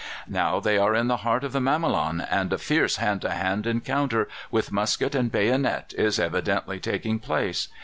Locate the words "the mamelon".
1.51-2.21